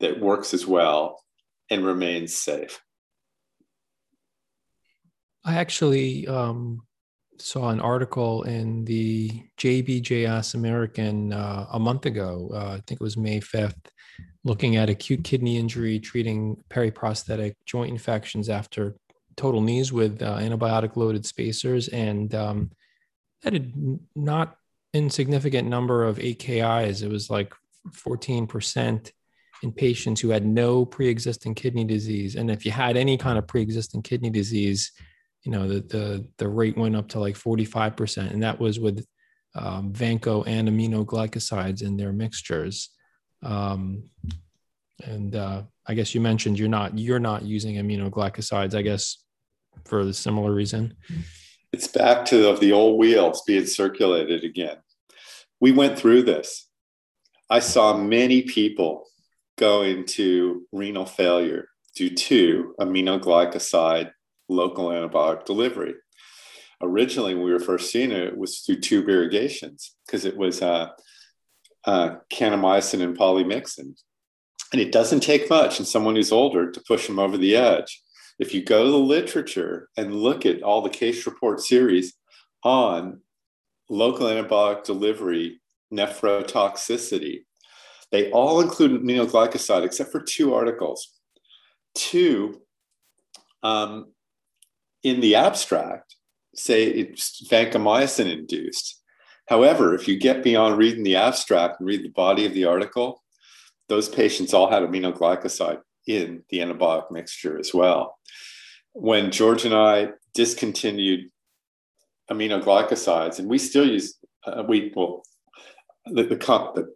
that 0.00 0.20
works 0.20 0.52
as 0.52 0.66
well 0.66 1.24
and 1.70 1.82
remains 1.86 2.36
safe. 2.36 2.78
I 5.44 5.56
actually 5.56 6.26
um, 6.26 6.82
saw 7.38 7.70
an 7.70 7.80
article 7.80 8.42
in 8.42 8.84
the 8.84 9.42
JBJS 9.58 10.54
American 10.54 11.32
uh, 11.32 11.66
a 11.72 11.78
month 11.78 12.06
ago. 12.06 12.50
Uh, 12.52 12.74
I 12.74 12.82
think 12.86 13.00
it 13.00 13.04
was 13.04 13.16
May 13.16 13.40
5th, 13.40 13.86
looking 14.44 14.76
at 14.76 14.90
acute 14.90 15.24
kidney 15.24 15.56
injury, 15.56 15.98
treating 15.98 16.62
periprosthetic 16.68 17.54
joint 17.64 17.90
infections 17.90 18.48
after 18.48 18.96
total 19.36 19.60
knees 19.60 19.92
with 19.92 20.22
uh, 20.22 20.36
antibiotic 20.36 20.96
loaded 20.96 21.24
spacers 21.24 21.88
and 21.88 22.34
um, 22.34 22.70
had 23.42 23.72
not 24.14 24.56
insignificant 24.92 25.68
number 25.68 26.04
of 26.04 26.18
AKIs. 26.18 27.02
It 27.02 27.08
was 27.08 27.30
like 27.30 27.54
14% 27.88 29.10
in 29.62 29.72
patients 29.72 30.20
who 30.20 30.30
had 30.30 30.44
no 30.44 30.84
pre-existing 30.84 31.54
kidney 31.54 31.84
disease. 31.84 32.36
And 32.36 32.50
if 32.50 32.64
you 32.64 32.72
had 32.72 32.96
any 32.96 33.16
kind 33.16 33.38
of 33.38 33.46
pre-existing 33.46 34.02
kidney 34.02 34.30
disease, 34.30 34.92
you 35.42 35.52
know, 35.52 35.68
the 35.68 35.80
the, 35.80 36.26
the 36.38 36.48
rate 36.48 36.76
went 36.76 36.96
up 36.96 37.08
to 37.08 37.20
like 37.20 37.36
45%. 37.36 38.30
And 38.30 38.42
that 38.42 38.60
was 38.60 38.78
with 38.78 39.04
um, 39.54 39.92
Vanco 39.92 40.44
and 40.46 40.68
aminoglycosides 40.68 41.82
in 41.82 41.96
their 41.96 42.12
mixtures. 42.12 42.90
Um, 43.42 44.04
and 45.04 45.34
uh, 45.34 45.62
I 45.86 45.94
guess 45.94 46.14
you 46.14 46.20
mentioned 46.20 46.58
you're 46.58 46.68
not 46.68 46.98
you're 46.98 47.18
not 47.18 47.42
using 47.42 47.76
aminoglycosides. 47.76 48.74
I 48.74 48.82
guess 48.82 49.24
for 49.84 50.04
the 50.04 50.14
similar 50.14 50.52
reason? 50.52 50.94
It's 51.72 51.88
back 51.88 52.24
to 52.26 52.36
the, 52.36 52.52
the 52.54 52.72
old 52.72 52.98
wheels 52.98 53.42
being 53.46 53.66
circulated 53.66 54.44
again. 54.44 54.76
We 55.60 55.72
went 55.72 55.98
through 55.98 56.22
this. 56.22 56.68
I 57.48 57.60
saw 57.60 57.96
many 57.96 58.42
people 58.42 59.06
go 59.58 59.82
into 59.82 60.66
renal 60.72 61.06
failure 61.06 61.68
due 61.94 62.10
to 62.10 62.74
aminoglycoside 62.80 64.12
local 64.50 64.88
antibiotic 64.88 65.44
delivery. 65.44 65.94
Originally, 66.82 67.34
when 67.34 67.44
we 67.44 67.52
were 67.52 67.60
first 67.60 67.90
seeing 67.90 68.10
it, 68.10 68.28
it 68.28 68.36
was 68.36 68.60
through 68.60 68.80
tube 68.80 69.08
irrigations 69.08 69.94
because 70.06 70.24
it 70.24 70.36
was 70.36 70.62
uh, 70.62 70.88
uh, 71.84 72.16
and 72.40 73.18
polymyxin. 73.18 73.94
And 74.72 74.80
it 74.80 74.92
doesn't 74.92 75.20
take 75.20 75.50
much 75.50 75.78
in 75.78 75.84
someone 75.84 76.16
who's 76.16 76.32
older 76.32 76.70
to 76.70 76.82
push 76.86 77.06
them 77.06 77.18
over 77.18 77.36
the 77.36 77.56
edge 77.56 78.00
if 78.40 78.54
you 78.54 78.64
go 78.64 78.84
to 78.84 78.90
the 78.90 78.96
literature 78.96 79.90
and 79.98 80.14
look 80.14 80.46
at 80.46 80.62
all 80.62 80.80
the 80.80 80.88
case 80.88 81.26
report 81.26 81.60
series 81.60 82.14
on 82.64 83.20
local 83.90 84.26
antibiotic 84.26 84.82
delivery 84.82 85.60
nephrotoxicity, 85.92 87.40
they 88.10 88.30
all 88.30 88.62
include 88.62 89.02
aminoglycoside 89.02 89.84
except 89.84 90.10
for 90.10 90.22
two 90.22 90.54
articles. 90.54 91.12
Two, 91.94 92.62
um, 93.62 94.12
in 95.02 95.20
the 95.20 95.34
abstract, 95.34 96.16
say 96.54 96.84
it's 96.84 97.46
vancomycin 97.48 98.30
induced. 98.30 99.00
However, 99.48 99.94
if 99.94 100.06
you 100.06 100.18
get 100.18 100.44
beyond 100.44 100.78
reading 100.78 101.02
the 101.02 101.16
abstract 101.16 101.80
and 101.80 101.86
read 101.86 102.04
the 102.04 102.10
body 102.10 102.46
of 102.46 102.54
the 102.54 102.66
article, 102.66 103.22
those 103.88 104.08
patients 104.08 104.54
all 104.54 104.70
had 104.70 104.82
aminoglycoside 104.82 105.80
in 106.06 106.44
the 106.50 106.58
antibiotic 106.58 107.10
mixture 107.10 107.58
as 107.58 107.74
well. 107.74 108.18
When 108.92 109.30
George 109.30 109.64
and 109.64 109.74
I 109.74 110.10
discontinued 110.34 111.30
aminoglycosides, 112.30 113.38
and 113.40 113.48
we 113.48 113.58
still 113.58 113.86
use, 113.86 114.16
uh, 114.46 114.62
we, 114.68 114.92
well, 114.94 115.22
the, 116.06 116.22
the, 116.22 116.36
the, 116.36 116.94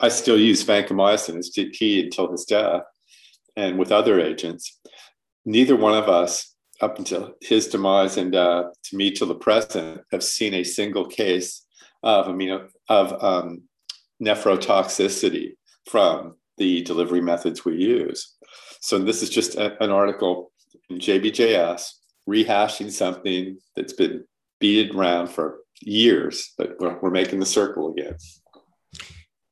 I 0.00 0.08
still 0.08 0.38
use 0.38 0.64
vancomycin 0.64 1.38
as 1.38 1.52
he 1.54 2.02
until 2.02 2.30
his 2.30 2.44
death, 2.44 2.82
and 3.54 3.78
with 3.78 3.92
other 3.92 4.20
agents. 4.20 4.78
Neither 5.44 5.76
one 5.76 5.94
of 5.94 6.08
us, 6.08 6.55
up 6.80 6.98
until 6.98 7.34
his 7.40 7.68
demise 7.68 8.16
and 8.16 8.34
uh, 8.34 8.64
to 8.84 8.96
me 8.96 9.10
till 9.10 9.26
the 9.26 9.34
present, 9.34 10.02
have 10.12 10.22
seen 10.22 10.54
a 10.54 10.64
single 10.64 11.06
case 11.06 11.64
of 12.02 12.26
amino 12.26 12.68
of 12.88 13.22
um, 13.22 13.62
nephrotoxicity 14.22 15.52
from 15.88 16.36
the 16.58 16.82
delivery 16.82 17.20
methods 17.20 17.64
we 17.64 17.76
use. 17.76 18.34
So 18.80 18.98
this 18.98 19.22
is 19.22 19.30
just 19.30 19.56
a, 19.56 19.82
an 19.82 19.90
article 19.90 20.52
in 20.90 20.98
JBJS 20.98 21.90
rehashing 22.28 22.90
something 22.90 23.58
that's 23.74 23.92
been 23.92 24.24
beated 24.60 24.94
around 24.94 25.28
for 25.28 25.60
years, 25.82 26.52
but 26.56 26.76
we're, 26.80 26.98
we're 27.00 27.10
making 27.10 27.40
the 27.40 27.46
circle 27.46 27.92
again. 27.92 28.16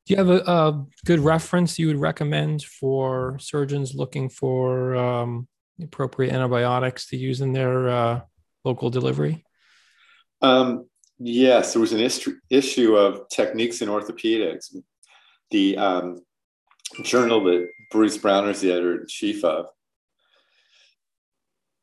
Do 0.06 0.12
you 0.12 0.16
have 0.16 0.28
a, 0.28 0.42
a, 0.46 0.84
good 1.06 1.20
reference 1.20 1.78
you 1.78 1.86
would 1.86 2.00
recommend 2.00 2.62
for 2.62 3.38
surgeons 3.38 3.94
looking 3.94 4.28
for 4.28 4.94
um, 4.96 5.48
appropriate 5.82 6.32
antibiotics 6.32 7.08
to 7.08 7.16
use 7.16 7.40
in 7.40 7.52
their 7.52 7.88
uh, 7.88 8.20
local 8.64 8.90
delivery? 8.90 9.44
Um, 10.42 10.86
yes, 11.18 11.72
there 11.72 11.80
was 11.80 11.92
an 11.92 12.00
ist- 12.00 12.28
issue 12.50 12.96
of 12.96 13.28
techniques 13.28 13.82
in 13.82 13.88
orthopedics. 13.88 14.74
The 15.50 15.76
um, 15.78 16.20
journal 17.02 17.44
that 17.44 17.68
Bruce 17.90 18.18
Browner 18.18 18.50
is 18.50 18.60
the 18.60 18.72
editor 18.72 19.00
in 19.00 19.06
chief 19.06 19.44
of, 19.44 19.66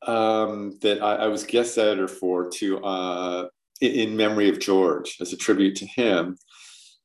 um, 0.05 0.77
that 0.81 1.01
I, 1.01 1.15
I, 1.15 1.27
was 1.27 1.43
guest 1.43 1.77
editor 1.77 2.07
for 2.07 2.49
to 2.49 2.83
uh, 2.83 3.47
in 3.81 4.17
memory 4.17 4.49
of 4.49 4.59
George 4.59 5.17
as 5.21 5.31
a 5.31 5.37
tribute 5.37 5.75
to 5.77 5.85
him. 5.85 6.37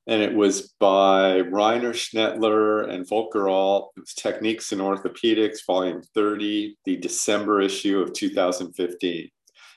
And 0.08 0.22
it 0.22 0.34
was 0.34 0.72
by 0.78 1.40
Reiner 1.42 1.90
Schnettler 1.90 2.88
and 2.88 3.08
Volker 3.08 3.48
Alt. 3.48 3.92
It 3.96 4.00
was 4.00 4.14
Techniques 4.14 4.72
in 4.72 4.78
Orthopedics, 4.78 5.66
volume 5.66 6.00
30, 6.14 6.76
the 6.84 6.96
December 6.96 7.60
issue 7.60 8.00
of 8.00 8.12
2015. 8.12 9.28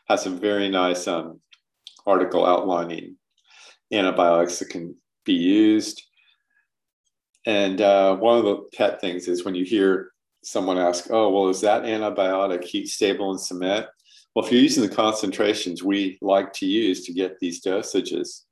Has 0.07 0.25
a 0.25 0.29
very 0.29 0.69
nice 0.69 1.07
um, 1.07 1.39
article 2.05 2.45
outlining 2.45 3.15
antibiotics 3.91 4.59
that 4.59 4.69
can 4.69 4.95
be 5.25 5.33
used. 5.33 6.03
And 7.45 7.81
uh, 7.81 8.15
one 8.17 8.38
of 8.38 8.45
the 8.45 8.57
pet 8.75 9.01
things 9.01 9.27
is 9.27 9.45
when 9.45 9.55
you 9.55 9.65
hear 9.65 10.12
someone 10.43 10.77
ask, 10.77 11.07
oh, 11.09 11.29
well, 11.29 11.50
is 11.50 11.62
that 11.62 11.83
antibiotic 11.83 12.63
heat 12.63 12.88
stable 12.88 13.31
in 13.31 13.39
cement? 13.39 13.88
Well, 14.33 14.45
if 14.45 14.51
you're 14.51 14.62
using 14.62 14.83
the 14.83 14.95
concentrations 14.95 15.83
we 15.83 16.17
like 16.21 16.53
to 16.53 16.65
use 16.65 17.05
to 17.05 17.13
get 17.13 17.39
these 17.39 17.62
dosages, 17.63 18.43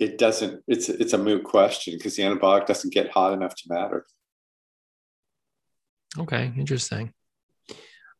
it 0.00 0.18
doesn't, 0.18 0.64
it's, 0.66 0.88
it's 0.88 1.12
a 1.12 1.18
moot 1.18 1.44
question 1.44 1.94
because 1.96 2.16
the 2.16 2.24
antibiotic 2.24 2.66
doesn't 2.66 2.92
get 2.92 3.10
hot 3.10 3.32
enough 3.32 3.54
to 3.54 3.62
matter. 3.68 4.06
Okay, 6.18 6.52
interesting. 6.58 7.12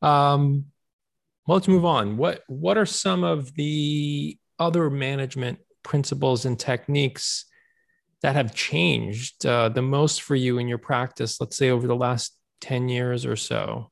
Um, 0.01 0.67
well, 1.47 1.57
let's 1.57 1.67
move 1.67 1.85
on. 1.85 2.17
What 2.17 2.43
what 2.47 2.79
are 2.79 2.87
some 2.87 3.25
of 3.25 3.53
the 3.55 4.39
other 4.61 4.89
management 4.89 5.59
principles 5.83 6.45
and 6.45 6.57
techniques 6.59 7.47
that 8.23 8.37
have 8.37 8.55
changed 8.55 9.45
uh, 9.45 9.71
the 9.71 9.83
most 9.83 10.23
for 10.23 10.37
you 10.37 10.59
in 10.59 10.69
your 10.69 10.79
practice? 10.79 11.41
Let's 11.41 11.57
say 11.57 11.71
over 11.71 11.89
the 11.89 11.97
last 11.97 12.39
ten 12.61 12.89
years 12.89 13.27
or 13.27 13.35
so. 13.35 13.91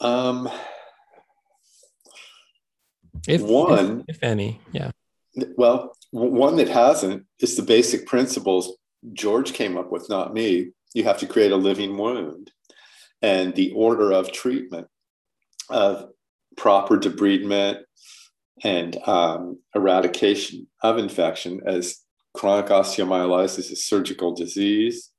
Um, 0.00 0.50
if 3.28 3.42
one, 3.42 4.04
if, 4.08 4.16
if 4.16 4.22
any, 4.22 4.60
yeah. 4.72 4.90
Well, 5.56 5.94
one 6.10 6.56
that 6.56 6.68
hasn't 6.68 7.24
is 7.40 7.56
the 7.56 7.62
basic 7.62 8.06
principles 8.06 8.76
George 9.12 9.52
came 9.52 9.76
up 9.76 9.92
with, 9.92 10.08
not 10.08 10.34
me. 10.34 10.70
You 10.94 11.04
have 11.04 11.18
to 11.18 11.26
create 11.26 11.52
a 11.52 11.56
living 11.56 11.96
wound, 11.96 12.50
and 13.22 13.54
the 13.54 13.72
order 13.72 14.12
of 14.12 14.32
treatment 14.32 14.88
of 15.68 16.08
proper 16.56 16.96
debridement 16.98 17.82
and 18.64 18.96
um, 19.06 19.60
eradication 19.74 20.66
of 20.82 20.98
infection 20.98 21.60
as 21.66 22.00
chronic 22.34 22.66
osteomyelitis 22.66 23.58
is 23.58 23.70
a 23.70 23.76
surgical 23.76 24.34
disease, 24.34 25.10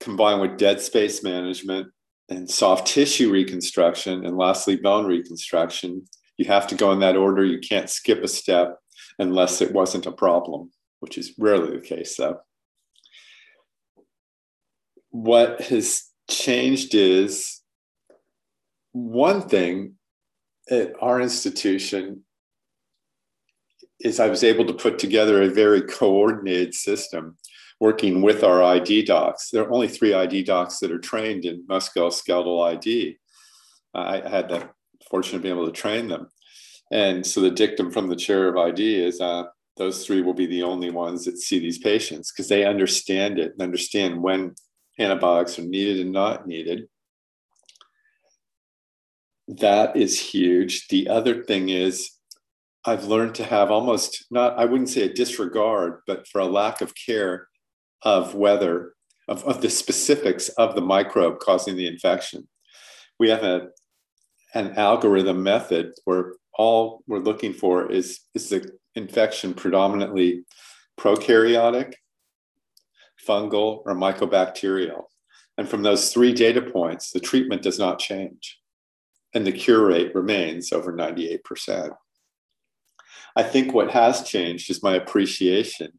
combined 0.00 0.40
with 0.40 0.58
dead 0.58 0.80
space 0.80 1.22
management 1.22 1.88
and 2.28 2.48
soft 2.48 2.86
tissue 2.86 3.30
reconstruction, 3.30 4.24
and 4.24 4.36
lastly, 4.36 4.76
bone 4.76 5.06
reconstruction. 5.06 6.04
You 6.40 6.46
have 6.46 6.68
to 6.68 6.74
go 6.74 6.90
in 6.92 7.00
that 7.00 7.16
order. 7.16 7.44
You 7.44 7.58
can't 7.58 7.90
skip 7.90 8.24
a 8.24 8.28
step 8.28 8.78
unless 9.18 9.60
it 9.60 9.74
wasn't 9.74 10.06
a 10.06 10.10
problem, 10.10 10.70
which 11.00 11.18
is 11.18 11.34
rarely 11.38 11.76
the 11.76 11.82
case, 11.82 12.16
though. 12.16 12.40
What 15.10 15.60
has 15.60 16.04
changed 16.30 16.94
is 16.94 17.60
one 18.92 19.50
thing 19.50 19.96
at 20.70 20.94
our 21.02 21.20
institution 21.20 22.24
is 24.00 24.18
I 24.18 24.28
was 24.28 24.42
able 24.42 24.64
to 24.64 24.72
put 24.72 24.98
together 24.98 25.42
a 25.42 25.50
very 25.50 25.82
coordinated 25.82 26.72
system 26.72 27.36
working 27.80 28.22
with 28.22 28.42
our 28.44 28.62
ID 28.62 29.04
docs. 29.04 29.50
There 29.50 29.62
are 29.62 29.70
only 29.70 29.88
three 29.88 30.14
ID 30.14 30.44
docs 30.44 30.78
that 30.78 30.90
are 30.90 30.98
trained 30.98 31.44
in 31.44 31.66
musculoskeletal 31.66 32.66
ID. 32.66 33.18
I 33.92 34.26
had 34.26 34.48
the 34.48 34.70
fortune 35.10 35.36
of 35.36 35.42
being 35.42 35.54
able 35.54 35.66
to 35.66 35.72
train 35.72 36.08
them. 36.08 36.28
And 36.90 37.26
so 37.26 37.40
the 37.40 37.50
dictum 37.50 37.90
from 37.90 38.08
the 38.08 38.16
chair 38.16 38.48
of 38.48 38.56
ID 38.56 39.04
is 39.04 39.20
uh, 39.20 39.44
those 39.76 40.04
three 40.04 40.22
will 40.22 40.34
be 40.34 40.46
the 40.46 40.62
only 40.62 40.90
ones 40.90 41.24
that 41.24 41.38
see 41.38 41.58
these 41.58 41.78
patients 41.78 42.32
because 42.32 42.48
they 42.48 42.64
understand 42.64 43.38
it 43.38 43.52
and 43.52 43.62
understand 43.62 44.22
when 44.22 44.54
antibiotics 44.98 45.58
are 45.58 45.62
needed 45.62 46.00
and 46.00 46.12
not 46.12 46.46
needed. 46.46 46.88
That 49.48 49.96
is 49.96 50.20
huge. 50.20 50.88
The 50.88 51.08
other 51.08 51.42
thing 51.42 51.70
is, 51.70 52.10
I've 52.84 53.04
learned 53.04 53.34
to 53.36 53.44
have 53.44 53.70
almost 53.70 54.26
not, 54.30 54.58
I 54.58 54.64
wouldn't 54.64 54.88
say 54.88 55.02
a 55.02 55.12
disregard, 55.12 56.00
but 56.06 56.26
for 56.28 56.40
a 56.40 56.46
lack 56.46 56.80
of 56.80 56.94
care 56.94 57.48
of 58.02 58.34
whether, 58.34 58.94
of, 59.28 59.44
of 59.44 59.60
the 59.60 59.70
specifics 59.70 60.48
of 60.50 60.74
the 60.74 60.80
microbe 60.80 61.40
causing 61.40 61.76
the 61.76 61.86
infection. 61.86 62.48
We 63.18 63.28
have 63.28 63.42
a, 63.44 63.68
an 64.54 64.72
algorithm 64.76 65.42
method 65.42 65.92
where 66.04 66.34
all 66.54 67.02
we're 67.06 67.18
looking 67.18 67.52
for 67.52 67.90
is, 67.90 68.20
is 68.34 68.48
the 68.48 68.70
infection 68.94 69.54
predominantly 69.54 70.44
prokaryotic, 70.98 71.94
fungal, 73.26 73.82
or 73.86 73.94
mycobacterial. 73.94 75.04
And 75.56 75.68
from 75.68 75.82
those 75.82 76.12
three 76.12 76.32
data 76.32 76.62
points, 76.62 77.10
the 77.10 77.20
treatment 77.20 77.62
does 77.62 77.78
not 77.78 77.98
change. 77.98 78.58
And 79.34 79.46
the 79.46 79.52
cure 79.52 79.86
rate 79.86 80.14
remains 80.14 80.72
over 80.72 80.92
98%. 80.92 81.90
I 83.36 83.42
think 83.42 83.72
what 83.72 83.90
has 83.90 84.22
changed 84.22 84.70
is 84.70 84.82
my 84.82 84.94
appreciation 84.94 85.92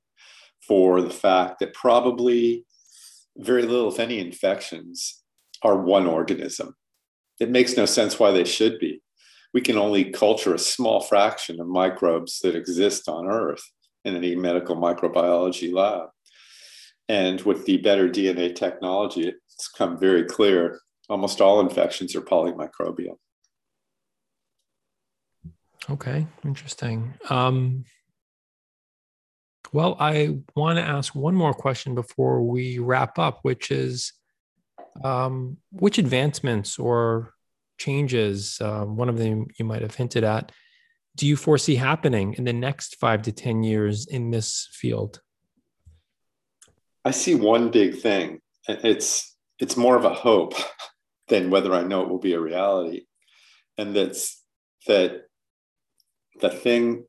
for 0.68 1.02
the 1.02 1.10
fact 1.10 1.60
that 1.60 1.74
probably 1.74 2.66
very 3.38 3.64
little, 3.64 3.90
if 3.90 4.00
any, 4.00 4.20
infections 4.20 5.24
are 5.64 5.78
one 5.78 6.08
organism. 6.08 6.76
It 7.42 7.50
makes 7.50 7.76
no 7.76 7.88
sense 7.88 8.20
why 8.20 8.30
they 8.30 8.44
should 8.44 8.78
be. 8.78 9.02
We 9.52 9.62
can 9.62 9.76
only 9.76 10.12
culture 10.12 10.54
a 10.54 10.60
small 10.60 11.02
fraction 11.02 11.60
of 11.60 11.66
microbes 11.66 12.40
that 12.42 12.56
exist 12.56 13.10
on 13.10 13.26
Earth 13.26 13.64
in 14.06 14.16
any 14.16 14.36
medical 14.36 14.76
microbiology 14.76 15.74
lab. 15.74 16.10
And 17.10 17.42
with 17.42 17.66
the 17.66 17.78
better 17.78 18.08
DNA 18.08 18.56
technology, 18.56 19.34
it's 19.56 19.68
come 19.68 20.00
very 20.00 20.24
clear 20.24 20.82
almost 21.10 21.42
all 21.42 21.60
infections 21.60 22.16
are 22.16 22.22
polymicrobial. 22.22 23.18
Okay, 25.90 26.28
interesting. 26.46 27.16
Um, 27.32 27.86
well, 29.74 29.98
I 30.00 30.38
want 30.56 30.78
to 30.78 30.84
ask 30.84 31.16
one 31.16 31.34
more 31.34 31.56
question 31.56 31.96
before 31.96 32.44
we 32.44 32.78
wrap 32.78 33.18
up, 33.18 33.40
which 33.42 33.72
is 33.72 34.14
um, 35.04 35.58
which 35.72 35.98
advancements 35.98 36.78
or 36.80 37.34
changes, 37.78 38.60
uh, 38.62 38.86
one 38.86 39.10
of 39.10 39.18
them 39.18 39.48
you 39.58 39.66
might 39.66 39.82
have 39.82 39.96
hinted 39.96 40.24
at, 40.24 40.52
do 41.16 41.28
you 41.28 41.36
foresee 41.36 41.76
happening 41.76 42.34
in 42.36 42.46
the 42.46 42.54
next 42.54 42.96
five 42.96 43.22
to 43.24 43.32
10 43.32 43.64
years 43.64 44.08
in 44.08 44.32
this 44.32 44.70
field? 44.72 45.22
I 47.04 47.12
see 47.12 47.36
one 47.36 47.72
big 47.72 48.00
thing. 48.00 48.40
It's 48.68 49.36
it's 49.60 49.78
more 49.78 49.96
of 49.96 50.06
a 50.06 50.14
hope 50.14 50.54
than 51.28 51.50
whether 51.50 51.74
I 51.74 51.84
know 51.84 52.02
it 52.02 52.10
will 52.10 52.20
be 52.20 52.34
a 52.34 52.40
reality. 52.40 53.06
And 53.78 53.96
that's 53.96 54.44
that 54.88 55.24
the 56.40 56.50
thing 56.50 57.06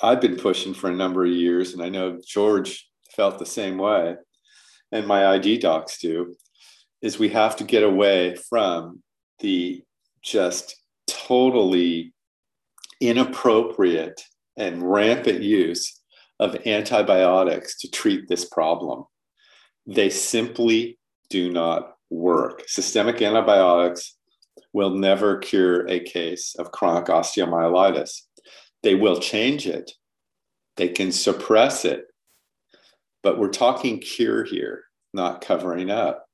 I've 0.00 0.20
been 0.20 0.36
pushing 0.36 0.74
for 0.74 0.90
a 0.90 0.94
number 0.94 1.24
of 1.24 1.32
years, 1.32 1.74
and 1.74 1.82
I 1.82 1.88
know 1.88 2.20
George 2.24 2.88
felt 3.16 3.38
the 3.38 3.46
same 3.46 3.78
way, 3.78 4.16
and 4.92 5.06
my 5.06 5.26
ID 5.26 5.58
docs 5.58 5.98
do, 5.98 6.36
is 7.02 7.18
we 7.18 7.28
have 7.30 7.56
to 7.56 7.64
get 7.64 7.82
away 7.82 8.36
from 8.48 9.02
the 9.40 9.82
just 10.22 10.76
totally 11.06 12.12
inappropriate 13.00 14.20
and 14.56 14.82
rampant 14.82 15.42
use 15.42 16.00
of 16.40 16.66
antibiotics 16.66 17.78
to 17.80 17.90
treat 17.90 18.28
this 18.28 18.44
problem. 18.44 19.04
They 19.86 20.10
simply 20.10 20.98
do 21.30 21.52
not 21.52 21.94
work. 22.10 22.62
Systemic 22.66 23.22
antibiotics 23.22 24.16
will 24.72 24.90
never 24.90 25.38
cure 25.38 25.88
a 25.88 26.00
case 26.00 26.54
of 26.58 26.72
chronic 26.72 27.06
osteomyelitis. 27.06 28.22
They 28.82 28.94
will 28.94 29.18
change 29.18 29.66
it, 29.66 29.92
they 30.76 30.88
can 30.88 31.12
suppress 31.12 31.84
it. 31.84 32.04
But 33.22 33.38
we're 33.38 33.48
talking 33.48 33.98
cure 33.98 34.44
here, 34.44 34.84
not 35.12 35.40
covering 35.40 35.90
up. 35.90 36.27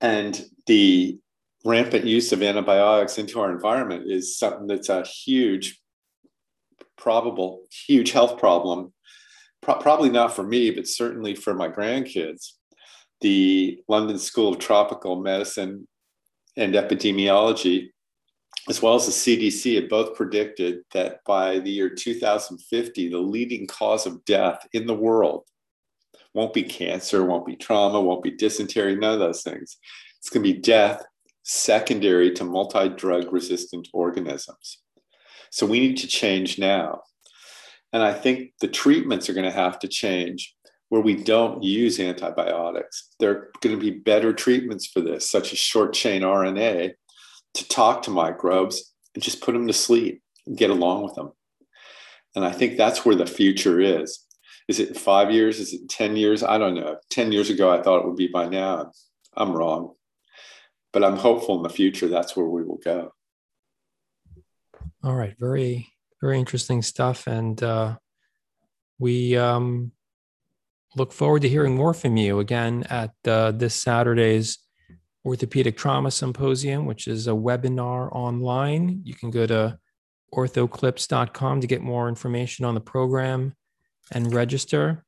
And 0.00 0.40
the 0.66 1.18
rampant 1.64 2.06
use 2.06 2.32
of 2.32 2.42
antibiotics 2.42 3.18
into 3.18 3.40
our 3.40 3.52
environment 3.52 4.10
is 4.10 4.38
something 4.38 4.66
that's 4.66 4.88
a 4.88 5.02
huge, 5.04 5.80
probable, 6.96 7.62
huge 7.86 8.12
health 8.12 8.38
problem. 8.38 8.92
Pro- 9.60 9.76
probably 9.76 10.10
not 10.10 10.34
for 10.34 10.42
me, 10.42 10.70
but 10.70 10.86
certainly 10.88 11.34
for 11.34 11.54
my 11.54 11.68
grandkids. 11.68 12.52
The 13.20 13.82
London 13.88 14.18
School 14.18 14.54
of 14.54 14.58
Tropical 14.58 15.20
Medicine 15.20 15.86
and 16.56 16.74
Epidemiology 16.74 17.90
as 18.68 18.82
well 18.82 18.94
as 18.94 19.06
the 19.06 19.12
CDC, 19.12 19.80
have 19.80 19.88
both 19.88 20.14
predicted 20.14 20.80
that 20.92 21.24
by 21.24 21.58
the 21.60 21.70
year 21.70 21.88
2050, 21.88 23.08
the 23.08 23.18
leading 23.18 23.66
cause 23.66 24.06
of 24.06 24.24
death 24.24 24.66
in 24.72 24.86
the 24.86 24.94
world 24.94 25.44
won't 26.34 26.54
be 26.54 26.62
cancer, 26.62 27.24
won't 27.24 27.46
be 27.46 27.56
trauma, 27.56 28.00
won't 28.00 28.22
be 28.22 28.30
dysentery, 28.30 28.96
none 28.96 29.14
of 29.14 29.18
those 29.18 29.42
things. 29.42 29.78
It's 30.18 30.30
going 30.30 30.44
to 30.44 30.52
be 30.52 30.58
death 30.58 31.02
secondary 31.42 32.30
to 32.32 32.44
multi 32.44 32.88
drug 32.88 33.32
resistant 33.32 33.88
organisms. 33.92 34.78
So 35.50 35.66
we 35.66 35.80
need 35.80 35.96
to 35.98 36.06
change 36.06 36.58
now. 36.58 37.02
And 37.92 38.02
I 38.02 38.12
think 38.12 38.52
the 38.60 38.68
treatments 38.68 39.28
are 39.28 39.32
going 39.32 39.50
to 39.50 39.50
have 39.50 39.78
to 39.80 39.88
change 39.88 40.54
where 40.90 41.00
we 41.00 41.14
don't 41.14 41.62
use 41.62 41.98
antibiotics. 41.98 43.08
There 43.18 43.30
are 43.30 43.50
going 43.60 43.76
to 43.76 43.80
be 43.80 43.90
better 43.90 44.32
treatments 44.32 44.86
for 44.86 45.00
this, 45.00 45.28
such 45.28 45.52
as 45.52 45.58
short 45.58 45.92
chain 45.92 46.22
RNA, 46.22 46.92
to 47.54 47.68
talk 47.68 48.02
to 48.02 48.10
microbes 48.10 48.92
and 49.14 49.22
just 49.22 49.40
put 49.40 49.52
them 49.52 49.66
to 49.66 49.72
sleep 49.72 50.22
and 50.46 50.56
get 50.56 50.70
along 50.70 51.02
with 51.02 51.14
them. 51.14 51.32
And 52.36 52.44
I 52.44 52.52
think 52.52 52.76
that's 52.76 53.04
where 53.04 53.16
the 53.16 53.26
future 53.26 53.80
is. 53.80 54.24
Is 54.70 54.78
it 54.78 54.96
five 54.96 55.32
years? 55.32 55.58
Is 55.58 55.72
it 55.72 55.88
10 55.88 56.14
years? 56.14 56.44
I 56.44 56.56
don't 56.56 56.76
know. 56.76 56.96
10 57.10 57.32
years 57.32 57.50
ago, 57.50 57.72
I 57.72 57.82
thought 57.82 57.98
it 57.98 58.06
would 58.06 58.14
be 58.14 58.28
by 58.28 58.48
now. 58.48 58.92
I'm 59.36 59.50
wrong. 59.50 59.94
But 60.92 61.02
I'm 61.02 61.16
hopeful 61.16 61.56
in 61.56 61.64
the 61.64 61.68
future 61.68 62.06
that's 62.06 62.36
where 62.36 62.46
we 62.46 62.62
will 62.62 62.78
go. 62.78 63.10
All 65.02 65.16
right. 65.16 65.34
Very, 65.40 65.88
very 66.20 66.38
interesting 66.38 66.82
stuff. 66.82 67.26
And 67.26 67.60
uh, 67.60 67.96
we 69.00 69.36
um, 69.36 69.90
look 70.94 71.12
forward 71.12 71.42
to 71.42 71.48
hearing 71.48 71.74
more 71.74 71.92
from 71.92 72.16
you 72.16 72.38
again 72.38 72.84
at 72.90 73.10
uh, 73.26 73.50
this 73.50 73.74
Saturday's 73.74 74.58
Orthopedic 75.24 75.76
Trauma 75.76 76.12
Symposium, 76.12 76.86
which 76.86 77.08
is 77.08 77.26
a 77.26 77.32
webinar 77.32 78.08
online. 78.12 79.00
You 79.02 79.14
can 79.14 79.32
go 79.32 79.48
to 79.48 79.80
orthoclips.com 80.32 81.60
to 81.60 81.66
get 81.66 81.82
more 81.82 82.08
information 82.08 82.64
on 82.64 82.74
the 82.74 82.80
program 82.80 83.56
and 84.10 84.32
register. 84.32 85.04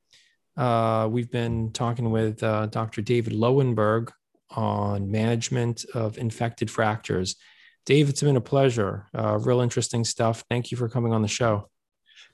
Uh, 0.55 1.07
we've 1.11 1.31
been 1.31 1.71
talking 1.71 2.11
with 2.11 2.43
uh, 2.43 2.67
Dr. 2.67 3.01
David 3.01 3.33
Lowenberg 3.33 4.11
on 4.51 5.09
management 5.09 5.85
of 5.93 6.17
infected 6.17 6.69
fractures. 6.69 7.35
Dave, 7.85 8.09
it's 8.09 8.21
been 8.21 8.37
a 8.37 8.41
pleasure. 8.41 9.07
Uh, 9.17 9.37
real 9.39 9.61
interesting 9.61 10.03
stuff. 10.05 10.43
Thank 10.49 10.71
you 10.71 10.77
for 10.77 10.87
coming 10.87 11.11
on 11.11 11.21
the 11.21 11.27
show. 11.27 11.69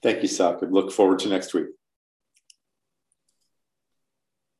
Thank 0.04 0.22
you, 0.22 0.30
Saqib. 0.30 0.72
Look 0.72 0.92
forward 0.92 1.20
to 1.20 1.30
next 1.30 1.54
week. 1.54 1.68